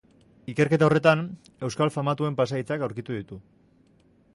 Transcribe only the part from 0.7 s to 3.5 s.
horretan, euskal famatuen pasahitzak aurkitu ditu.